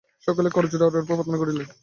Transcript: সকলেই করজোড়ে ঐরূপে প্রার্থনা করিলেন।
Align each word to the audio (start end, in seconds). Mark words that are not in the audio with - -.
সকলেই 0.27 0.53
করজোড়ে 0.55 0.85
ঐরূপে 0.87 1.07
প্রার্থনা 1.09 1.37
করিলেন। 1.41 1.67